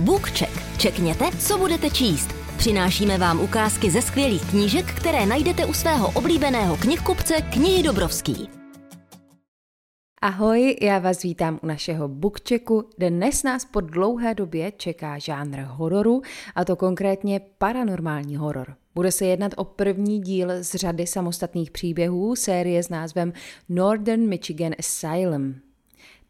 [0.00, 0.78] BookCheck.
[0.78, 2.28] Čekněte, co budete číst.
[2.56, 8.48] Přinášíme vám ukázky ze skvělých knížek, které najdete u svého oblíbeného knihkupce Knihy Dobrovský.
[10.22, 12.88] Ahoj, já vás vítám u našeho bookchecku.
[12.98, 16.22] Dnes nás po dlouhé době čeká žánr hororu,
[16.54, 18.74] a to konkrétně paranormální horor.
[18.94, 23.32] Bude se jednat o první díl z řady samostatných příběhů série s názvem
[23.68, 25.54] Northern Michigan Asylum.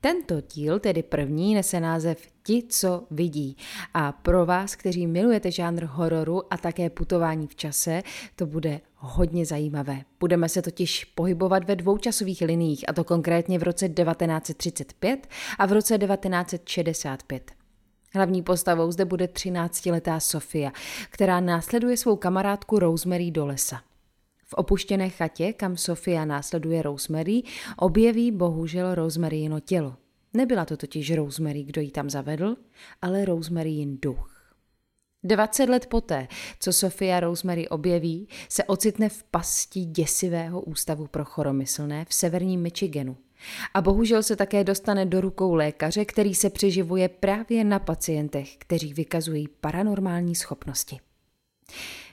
[0.00, 3.56] Tento díl, tedy první, nese název Ti, co vidí.
[3.94, 8.02] A pro vás, kteří milujete žánr hororu a také putování v čase,
[8.36, 10.02] to bude hodně zajímavé.
[10.20, 15.26] Budeme se totiž pohybovat ve dvou časových liních, a to konkrétně v roce 1935
[15.58, 17.50] a v roce 1965.
[18.14, 20.72] Hlavní postavou zde bude 13-letá Sofia,
[21.10, 23.80] která následuje svou kamarádku Rosemary do lesa.
[24.46, 27.42] V opuštěné chatě, kam Sofia následuje Rosemary,
[27.76, 29.96] objeví bohužel Rosemarino tělo.
[30.34, 32.56] Nebyla to totiž Rosemary, kdo ji tam zavedl,
[33.02, 34.54] ale Rosemaryin duch.
[35.24, 36.28] 20 let poté,
[36.60, 43.16] co Sofia Rosemary objeví, se ocitne v pasti děsivého ústavu pro choromyslné v severním Michiganu.
[43.74, 48.94] A bohužel se také dostane do rukou lékaře, který se přeživuje právě na pacientech, kteří
[48.94, 51.00] vykazují paranormální schopnosti.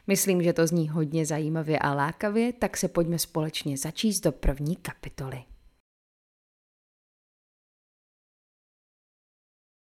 [0.07, 4.75] Myslím, že to zní hodně zajímavě a lákavě, tak se pojďme společně začíst do první
[4.75, 5.43] kapitoly.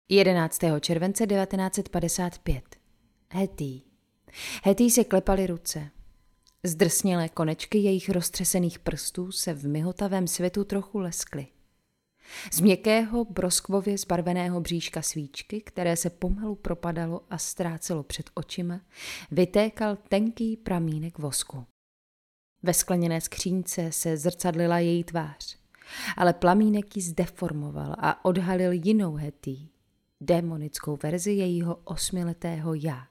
[0.09, 0.61] 11.
[0.81, 2.65] července 1955.
[3.33, 3.83] Hetty.
[4.65, 5.91] Hetty se klepaly ruce.
[6.63, 11.47] Zdrsnělé konečky jejich roztřesených prstů se v myhotavém světu trochu leskly.
[12.53, 18.81] Z měkkého, broskvově zbarveného bříška svíčky, které se pomalu propadalo a ztrácelo před očima,
[19.31, 21.67] vytékal tenký pramínek vosku.
[22.63, 25.59] Ve skleněné skřínce se zrcadlila její tvář,
[26.17, 29.73] ale plamínek ji zdeformoval a odhalil jinou hetý,
[30.25, 33.06] démonickou verzi jejího osmiletého já.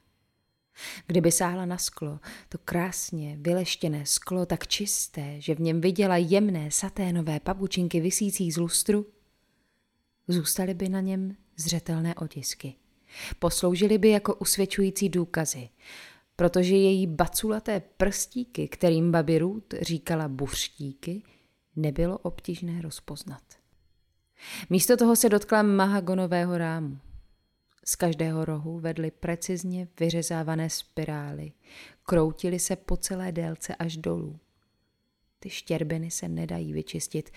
[1.08, 2.20] Kdyby sáhla na sklo,
[2.50, 8.58] to krásně vyleštěné sklo, tak čisté, že v něm viděla jemné saténové pabučinky vysící z
[8.58, 9.06] lustru,
[10.28, 12.76] zůstaly by na něm zřetelné otisky.
[13.40, 15.70] Posloužily by jako usvědčující důkazy,
[16.36, 21.24] protože její baculaté prstíky, kterým babi Ruth říkala buřtíky,
[21.76, 23.44] nebylo obtížné rozpoznat.
[24.70, 26.98] Místo toho se dotkla mahagonového rámu.
[27.86, 31.52] Z každého rohu vedly precizně vyřezávané spirály.
[32.04, 34.40] Kroutily se po celé délce až dolů.
[35.40, 37.32] Ty štěrbiny se nedají vyčistit,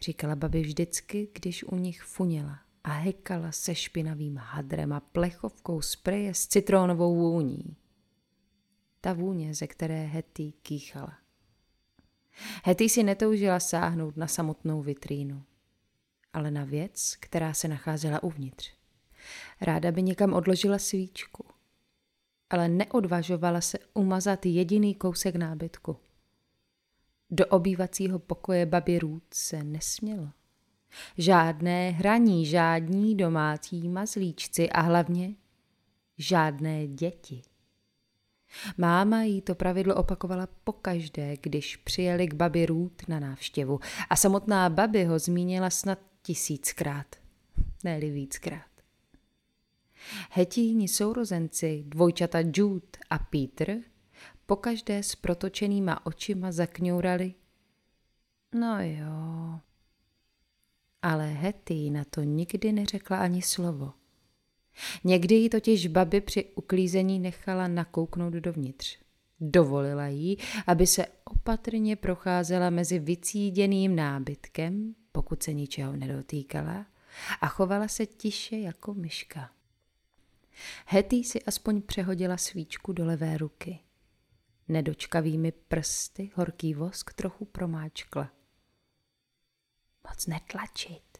[0.00, 6.34] říkala babi vždycky, když u nich funěla a hekala se špinavým hadrem a plechovkou spreje
[6.34, 7.76] s citrónovou vůní.
[9.00, 11.18] Ta vůně, ze které Hetty kýchala.
[12.64, 15.42] Hetty si netoužila sáhnout na samotnou vitrínu,
[16.32, 18.72] ale na věc, která se nacházela uvnitř.
[19.60, 21.44] Ráda by někam odložila svíčku,
[22.50, 25.96] ale neodvažovala se umazat jediný kousek nábytku.
[27.30, 30.28] Do obývacího pokoje babi Ruth se nesmělo.
[31.18, 35.34] Žádné hraní, žádní domácí mazlíčci a hlavně
[36.18, 37.42] žádné děti.
[38.78, 43.80] Máma jí to pravidlo opakovala pokaždé, když přijeli k babi Ruth na návštěvu
[44.10, 47.16] a samotná babi ho zmínila snad tisíckrát,
[47.84, 48.70] ne víckrát.
[50.30, 53.78] Hetíni sourozenci, dvojčata Jude a Peter,
[54.46, 57.34] pokaždé s protočenýma očima zakňourali.
[58.54, 59.60] No jo.
[61.02, 63.92] Ale Hetty na to nikdy neřekla ani slovo.
[65.04, 68.98] Někdy ji totiž babi při uklízení nechala nakouknout dovnitř.
[69.40, 76.86] Dovolila jí, aby se opatrně procházela mezi vycíděným nábytkem, pokud se ničeho nedotýkala,
[77.40, 79.50] a chovala se tiše jako myška.
[80.86, 83.78] Hetty si aspoň přehodila svíčku do levé ruky.
[84.68, 88.30] Nedočkavými prsty horký vosk trochu promáčkla.
[90.08, 91.18] Moc netlačit,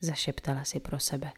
[0.00, 1.32] zašeptala si pro sebe.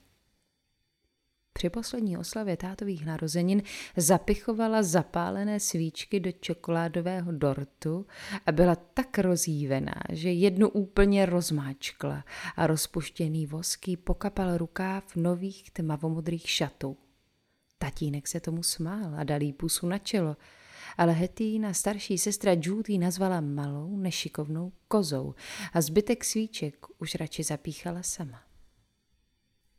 [1.59, 3.63] Při poslední oslavě tátových narozenin
[3.97, 8.07] zapichovala zapálené svíčky do čokoládového dortu
[8.47, 12.25] a byla tak rozjívená, že jednu úplně rozmáčkla
[12.57, 16.97] a rozpuštěný voský pokapal rukáv nových tmavomodrých šatů.
[17.79, 20.37] Tatínek se tomu smál a dal jí pusu na čelo,
[20.99, 25.35] ale Hetýna starší sestra Judy nazvala malou, nešikovnou kozou
[25.73, 28.48] a zbytek svíček už radši zapíchala sama.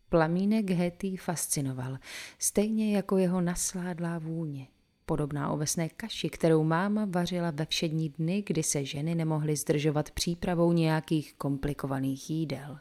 [0.10, 1.98] Plamínek Hetty fascinoval,
[2.40, 4.68] stejně jako jeho nasládlá vůně,
[5.06, 10.74] podobná ovesné kaši, kterou máma vařila ve všední dny, kdy se ženy nemohly zdržovat přípravou
[10.74, 12.80] nějakých komplikovaných jídel.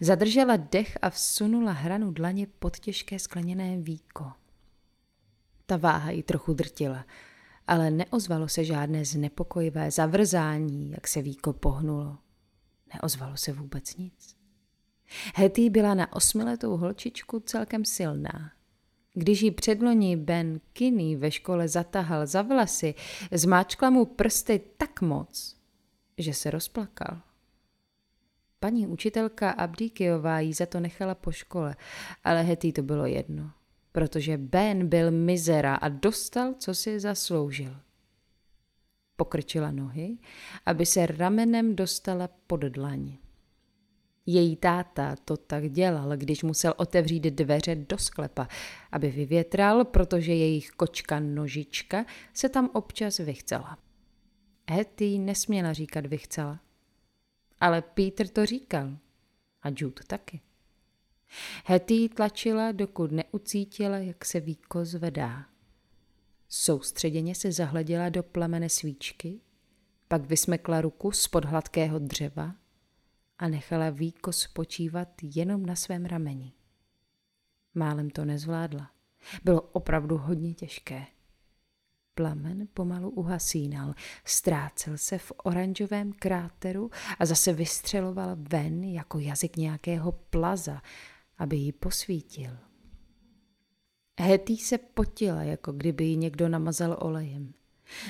[0.00, 4.32] Zadržela dech a vsunula hranu dlaně pod těžké skleněné víko.
[5.66, 7.04] Ta váha ji trochu drtila,
[7.66, 12.18] ale neozvalo se žádné znepokojivé zavrzání, jak se víko pohnulo.
[12.94, 14.33] Neozvalo se vůbec nic.
[15.34, 18.52] Hetty byla na osmiletou holčičku celkem silná.
[19.14, 22.94] Když ji předloni Ben Kinney ve škole zatahal za vlasy,
[23.32, 25.56] zmáčkla mu prsty tak moc,
[26.18, 27.20] že se rozplakal.
[28.60, 31.76] Paní učitelka Abdíkiová jí za to nechala po škole,
[32.24, 33.50] ale Hetty to bylo jedno,
[33.92, 37.76] protože Ben byl mizera a dostal, co si zasloužil.
[39.16, 40.18] Pokrčila nohy,
[40.66, 43.16] aby se ramenem dostala pod dlaň.
[44.26, 48.48] Její táta to tak dělal, když musel otevřít dveře do sklepa,
[48.92, 52.04] aby vyvětral, protože jejich kočka nožička
[52.34, 53.78] se tam občas vychcela.
[54.70, 56.60] Hetty nesměla říkat vychcela.
[57.60, 58.96] Ale Peter to říkal.
[59.62, 60.40] A Jude taky.
[61.64, 65.46] Hetty tlačila, dokud neucítila, jak se víko zvedá.
[66.48, 69.40] Soustředěně se zahleděla do plamene svíčky,
[70.08, 72.54] pak vysmekla ruku spod hladkého dřeva
[73.44, 76.52] a nechala víko spočívat jenom na svém rameni.
[77.74, 78.90] Málem to nezvládla.
[79.44, 81.06] Bylo opravdu hodně těžké.
[82.14, 83.94] Plamen pomalu uhasínal,
[84.24, 90.82] ztrácel se v oranžovém kráteru a zase vystřeloval ven jako jazyk nějakého plaza,
[91.38, 92.50] aby ji posvítil.
[94.20, 97.54] Hetý se potila, jako kdyby ji někdo namazal olejem.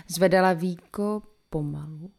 [0.08, 2.12] Zvedala víko pomalu,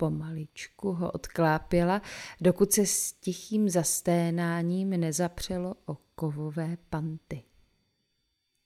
[0.00, 2.02] pomaličku ho odklápěla,
[2.40, 7.42] dokud se s tichým zasténáním nezapřelo o kovové panty.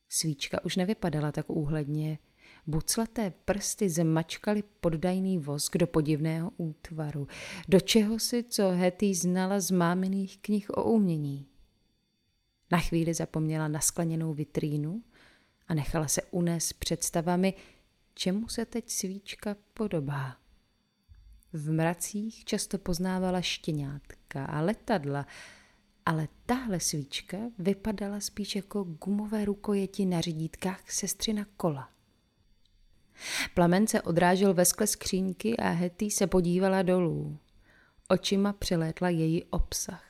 [0.08, 2.18] Svíčka už nevypadala tak úhledně.
[2.66, 7.28] Buclaté prsty zemačkaly poddajný vosk do podivného útvaru,
[7.68, 11.46] do čeho si, co Hetty znala z máminých knih o umění.
[12.70, 15.02] Na chvíli zapomněla na skleněnou vitrínu
[15.68, 17.54] a nechala se unést představami,
[18.14, 20.43] čemu se teď svíčka podobá.
[21.56, 25.26] V mracích často poznávala štěňátka a letadla,
[26.06, 31.88] ale tahle svíčka vypadala spíš jako gumové rukojeti na řídítkách sestřina kola.
[33.54, 37.38] Plamen se odrážel ve skle skřínky a Hetty se podívala dolů.
[38.08, 40.04] Očima přelétla její obsah.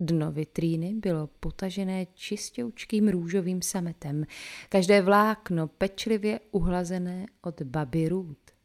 [0.00, 4.24] Dno vitríny bylo potažené čistoučkým růžovým sametem,
[4.68, 8.55] každé vlákno pečlivě uhlazené od baby Ruth.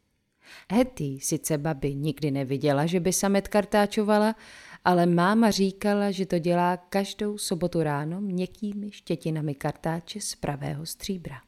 [0.72, 4.36] Hetty sice babi nikdy neviděla, že by samet kartáčovala,
[4.86, 11.42] ale máma říkala, že to dělá každou sobotu ráno měkkými štětinami kartáče z pravého stříbra.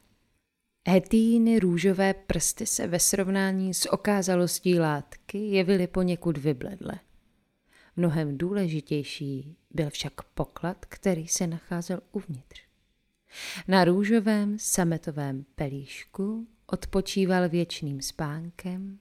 [0.88, 6.94] Hetýny růžové prsty se ve srovnání s okázalostí látky jevily poněkud vybledle.
[7.96, 12.62] Mnohem důležitější byl však poklad, který se nacházel uvnitř.
[13.68, 18.98] Na růžovém sametovém pelíšku odpočíval věčným spánkem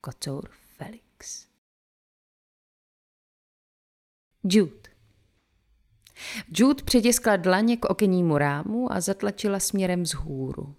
[0.00, 1.46] kocour Felix.
[4.44, 4.90] Jude
[6.56, 10.74] Jude přitiskla dlaně k okennímu rámu a zatlačila směrem vzhůru.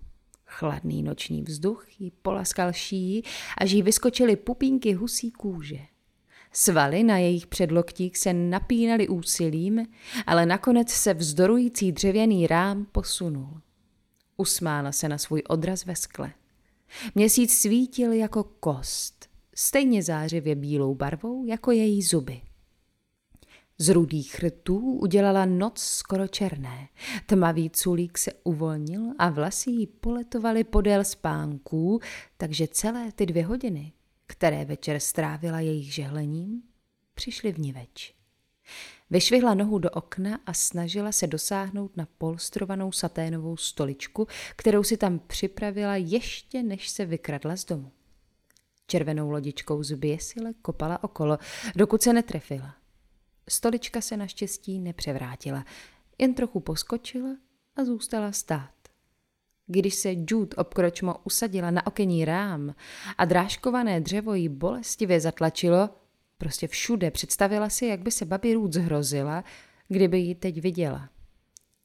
[0.45, 3.23] Chladný noční vzduch jí polaskal šíji,
[3.57, 5.79] až jí vyskočily pupínky husí kůže.
[6.51, 9.85] Svaly na jejich předloktích se napínaly úsilím,
[10.27, 13.61] ale nakonec se vzdorující dřevěný rám posunul.
[14.37, 16.33] Usmála se na svůj odraz ve skle.
[17.15, 22.41] Měsíc svítil jako kost, stejně zářivě bílou barvou jako její zuby.
[23.77, 26.87] Z rudých chrtů udělala noc skoro černé.
[27.25, 31.99] Tmavý culík se uvolnil a vlasy jí poletovaly podél spánků,
[32.37, 33.93] takže celé ty dvě hodiny,
[34.27, 36.61] které večer strávila jejich žehlením,
[37.13, 38.13] přišly v niveč.
[39.09, 45.19] Vyšvihla nohu do okna a snažila se dosáhnout na polstrovanou saténovou stoličku, kterou si tam
[45.19, 47.91] připravila ještě než se vykradla z domu.
[48.87, 51.37] Červenou lodičkou zběsile kopala okolo,
[51.75, 52.75] dokud se netrefila.
[53.49, 55.65] Stolička se naštěstí nepřevrátila,
[56.17, 57.29] jen trochu poskočila
[57.75, 58.71] a zůstala stát.
[59.67, 62.75] Když se Jude obkročmo usadila na okenní rám
[63.17, 65.89] a drážkované dřevo jí bolestivě zatlačilo,
[66.37, 69.43] Prostě všude představila si, jak by se babi Ruth zhrozila,
[69.87, 71.09] kdyby ji teď viděla.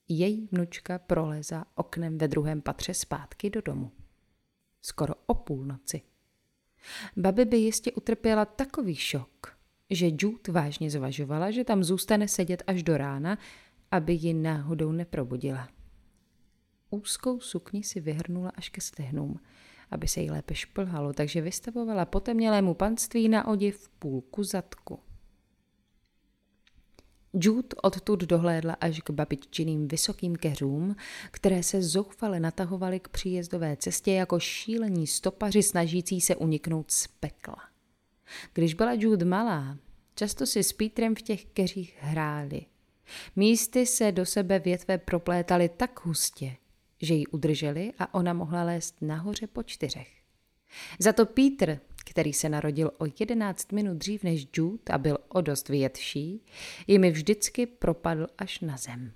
[0.08, 3.92] Její vnučka proleza oknem ve druhém patře zpátky do domu.
[4.82, 6.02] Skoro o půlnoci.
[7.16, 9.58] Babi by jistě utrpěla takový šok,
[9.90, 13.38] že Jude vážně zvažovala, že tam zůstane sedět až do rána,
[13.90, 15.68] aby ji náhodou neprobudila.
[16.90, 19.40] Úzkou sukni si vyhrnula až ke stehnům–
[19.90, 24.98] aby se jí lépe šplhalo, takže vystavovala potemnělému panství na odiv půlku zadku.
[27.32, 30.96] Jude odtud dohlédla až k babiččiným vysokým keřům,
[31.30, 37.56] které se zoufale natahovaly k příjezdové cestě jako šílení stopaři snažící se uniknout z pekla.
[38.52, 39.78] Když byla Jude malá,
[40.14, 42.66] často si s Petrem v těch keřích hráli.
[43.36, 46.56] Místy se do sebe větve proplétaly tak hustě,
[47.02, 50.08] že ji udrželi a ona mohla lézt nahoře po čtyřech.
[50.98, 55.40] Za to Peter, který se narodil o jedenáct minut dřív než Jude a byl o
[55.40, 56.44] dost větší,
[56.86, 59.12] jimi vždycky propadl až na zem.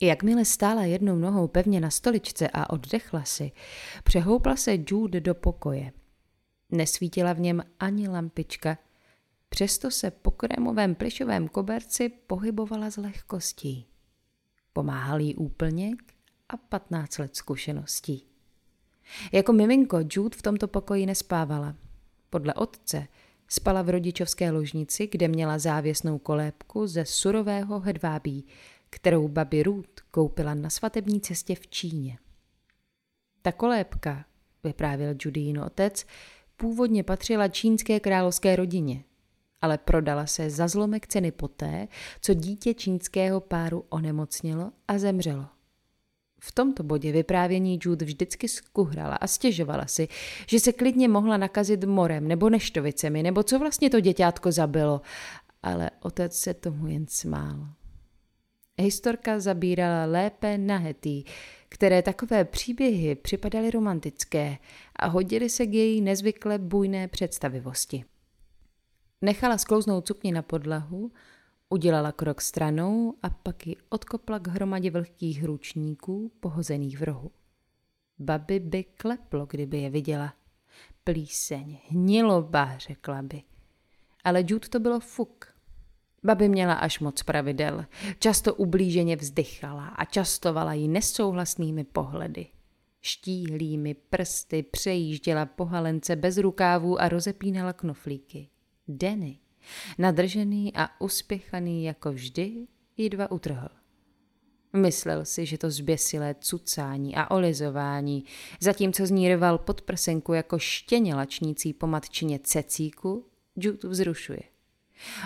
[0.00, 3.52] Jakmile stála jednou nohou pevně na stoličce a oddechla si,
[4.04, 5.92] přehoupla se Jude do pokoje.
[6.70, 8.78] Nesvítila v něm ani lampička,
[9.48, 13.93] přesto se po krémovém plišovém koberci pohybovala s lehkostí.
[14.76, 16.02] Pomáhal jí úplněk
[16.48, 18.26] a 15 let zkušeností.
[19.32, 21.74] Jako miminko Jude v tomto pokoji nespávala.
[22.30, 23.08] Podle otce
[23.48, 28.46] spala v rodičovské ložnici, kde měla závěsnou kolébku ze surového hedvábí,
[28.90, 32.18] kterou babi Ruth koupila na svatební cestě v Číně.
[33.42, 34.24] Ta kolébka,
[34.64, 36.06] vyprávěl Judín otec,
[36.56, 39.04] původně patřila čínské královské rodině,
[39.64, 41.88] ale prodala se za zlomek ceny poté,
[42.20, 45.46] co dítě čínského páru onemocnělo a zemřelo.
[46.40, 50.08] V tomto bodě vyprávění Jude vždycky skuhrala a stěžovala si,
[50.48, 55.00] že se klidně mohla nakazit morem nebo neštovicemi, nebo co vlastně to děťátko zabilo,
[55.62, 57.68] ale otec se tomu jen smál.
[58.78, 61.24] Historka zabírala lépe na hetý,
[61.68, 64.58] které takové příběhy připadaly romantické
[64.96, 68.04] a hodily se k její nezvykle bujné představivosti.
[69.24, 71.12] Nechala sklouznout cukni na podlahu,
[71.68, 77.30] Udělala krok stranou a pak ji odkopla k hromadě vlhkých ručníků pohozených v rohu.
[78.18, 80.34] Babi by kleplo, kdyby je viděla.
[81.04, 83.42] Plíseň, hniloba, řekla by.
[84.24, 85.54] Ale Jude to bylo fuk.
[86.24, 87.84] Babi měla až moc pravidel.
[88.18, 92.46] Často ublíženě vzdychala a častovala ji nesouhlasnými pohledy.
[93.00, 98.48] Štíhlými prsty přejížděla po halence bez rukávů a rozepínala knoflíky.
[98.88, 99.38] Denny
[99.98, 102.66] Nadržený a uspěchaný jako vždy,
[103.10, 103.68] dva utrhl.
[104.76, 108.24] Myslel si, že to zběsilé cucání a olizování,
[108.60, 113.26] zatímco z ní rval pod prsenku jako štěně lačnící po matčině cecíku,
[113.56, 114.42] Jude vzrušuje.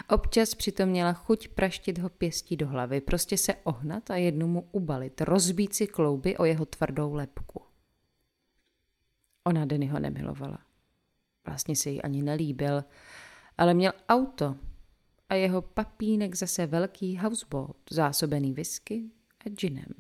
[0.08, 5.20] Občas přitom měla chuť praštit ho pěstí do hlavy, prostě se ohnat a jednomu ubalit,
[5.20, 7.62] rozbít si klouby o jeho tvrdou lepku.
[9.44, 10.58] Ona Dennyho nemilovala.
[11.46, 12.84] Vlastně se jí ani nelíbil,
[13.58, 14.56] ale měl auto
[15.28, 19.04] a jeho papínek zase velký houseboat, zásobený whisky
[19.46, 19.94] a ginem.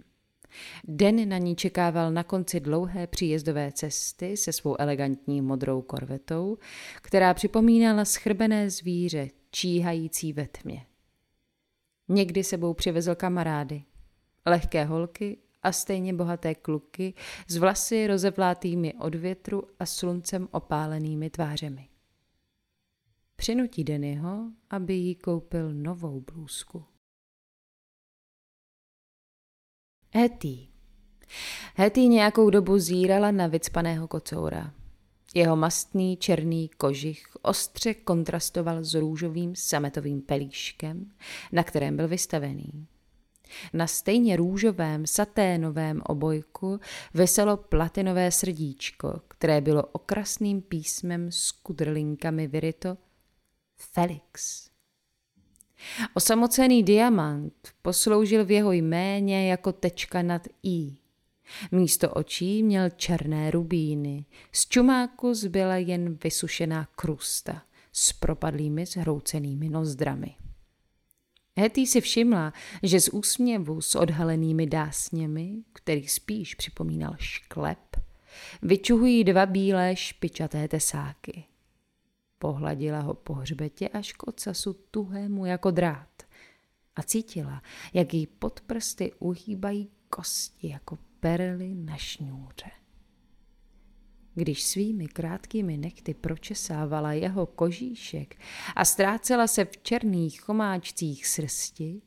[0.84, 6.58] Den na ní čekával na konci dlouhé příjezdové cesty se svou elegantní modrou korvetou,
[7.02, 10.86] která připomínala schrbené zvíře číhající ve tmě.
[12.08, 13.84] Někdy sebou přivezl kamarády,
[14.46, 17.14] lehké holky a stejně bohaté kluky
[17.48, 21.88] s vlasy rozevlátými od větru a sluncem opálenými tvářemi.
[23.40, 26.84] Přinutí Dennyho, aby jí koupil novou blůzku.
[30.14, 30.68] Hetty.
[31.74, 34.74] Hetty nějakou dobu zírala na vycpaného kocoura.
[35.34, 41.12] Jeho mastný černý kožich ostře kontrastoval s růžovým sametovým pelíškem,
[41.52, 42.86] na kterém byl vystavený.
[43.72, 46.80] Na stejně růžovém saténovém obojku
[47.14, 52.96] vyselo platinové srdíčko, které bylo okrasným písmem s kudrlinkami vyryto
[53.78, 54.68] Felix.
[56.14, 60.96] Osamocený diamant posloužil v jeho jméně jako tečka nad i.
[61.72, 70.34] Místo očí měl černé rubíny, z čumáku zbyla jen vysušená krusta s propadlými zhroucenými nozdrami.
[71.56, 77.96] Hetty si všimla, že z úsměvu s odhalenými dásněmi, který spíš připomínal šklep,
[78.62, 81.44] vyčuhují dva bílé špičaté tesáky.
[82.38, 86.22] Pohladila ho po hřbetě až k ocasu tuhému jako drát
[86.96, 92.70] a cítila, jak jí pod prsty uhýbají kosti jako perly na šňůře.
[94.34, 98.36] Když svými krátkými nechty pročesávala jeho kožíšek
[98.76, 102.02] a ztrácela se v černých chomáčcích srsti,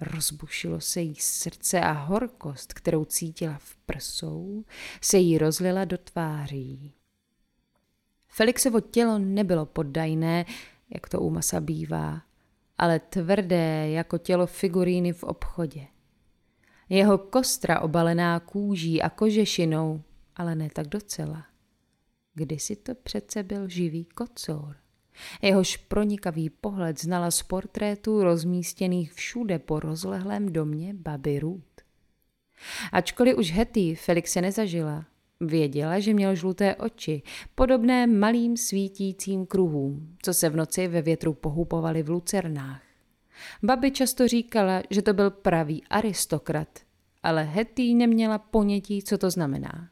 [0.00, 4.64] rozbušilo se jí srdce a horkost, kterou cítila v prsou,
[5.00, 6.94] se jí rozlila do tváří.
[8.30, 10.44] Felixovo tělo nebylo poddajné,
[10.94, 12.22] jak to u masa bývá,
[12.78, 15.86] ale tvrdé jako tělo figuríny v obchodě.
[16.88, 20.02] Jeho kostra obalená kůží a kožešinou,
[20.36, 21.46] ale ne tak docela.
[22.34, 24.76] Kdysi to přece byl živý kocour.
[25.42, 31.82] Jehož pronikavý pohled znala z portrétů rozmístěných všude po rozlehlém domě baby Ruth.
[32.92, 35.06] Ačkoliv už Hetty Felixe nezažila,
[35.40, 37.22] věděla, že měl žluté oči,
[37.54, 42.82] podobné malým svítícím kruhům, co se v noci ve větru pohupovaly v lucernách.
[43.62, 46.68] Babi často říkala, že to byl pravý aristokrat,
[47.22, 49.88] ale Hetty neměla ponětí, co to znamená.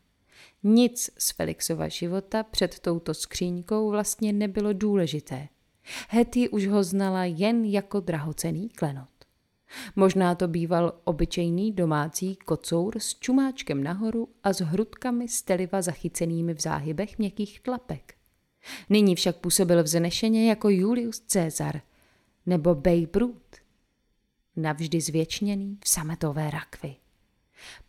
[0.62, 5.49] Nic z Felixova života před touto skříňkou vlastně nebylo důležité.
[6.09, 9.09] Hetty už ho znala jen jako drahocený klenot.
[9.96, 16.60] Možná to býval obyčejný domácí kocour s čumáčkem nahoru a s hrudkami steliva zachycenými v
[16.60, 18.14] záhybech měkkých tlapek.
[18.90, 21.80] Nyní však působil vznešeně jako Julius Caesar
[22.46, 23.56] nebo Babe Ruth,
[24.56, 26.96] navždy zvěčněný v sametové rakvi.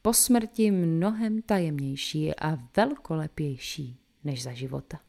[0.01, 4.99] Po smrti mnohem tajemnější a velkolepější než za života.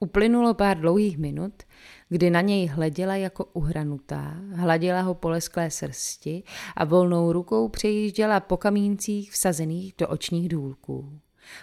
[0.00, 1.62] Uplynulo pár dlouhých minut,
[2.08, 6.42] kdy na něj hleděla jako uhranutá, hladila ho po lesklé srsti
[6.76, 11.20] a volnou rukou přejížděla po kamíncích vsazených do očních důlků.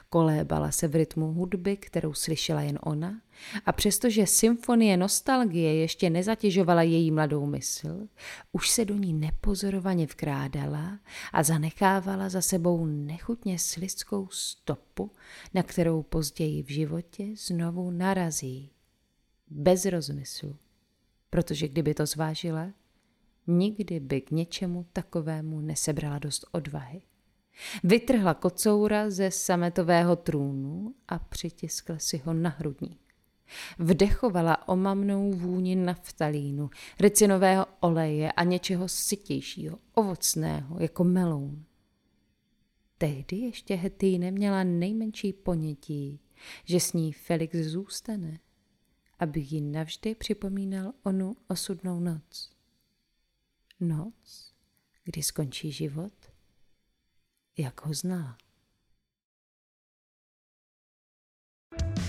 [0.09, 3.21] Kolébala se v rytmu hudby, kterou slyšela jen ona,
[3.65, 8.07] a přestože symfonie nostalgie ještě nezatěžovala její mladou mysl,
[8.51, 10.99] už se do ní nepozorovaně vkrádala
[11.33, 15.11] a zanechávala za sebou nechutně slidskou stopu,
[15.53, 18.71] na kterou později v životě znovu narazí.
[19.49, 20.55] Bez rozmyslu,
[21.29, 22.73] protože kdyby to zvážila,
[23.47, 27.01] nikdy by k něčemu takovému nesebrala dost odvahy.
[27.83, 32.99] Vytrhla kocoura ze sametového trůnu a přitiskla si ho na hrudník.
[33.79, 36.69] Vdechovala omamnou vůni naftalínu,
[36.99, 41.65] ricinového oleje a něčeho sytějšího, ovocného, jako meloun.
[42.97, 46.19] Tehdy ještě Hetty neměla nejmenší ponětí,
[46.63, 48.39] že s ní Felix zůstane,
[49.19, 52.51] aby jí navždy připomínal onu osudnou noc.
[53.79, 54.53] Noc,
[55.03, 56.13] kdy skončí život
[57.57, 58.37] jak ho zná.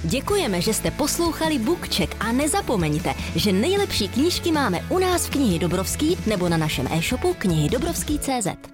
[0.05, 5.59] Děkujeme, že jste poslouchali Bookcheck a nezapomeňte, že nejlepší knížky máme u nás v knihy
[5.59, 8.74] Dobrovský nebo na našem e-shopu knihy Dobrovský.cz.